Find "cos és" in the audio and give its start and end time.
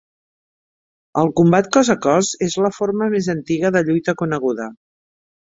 2.07-2.57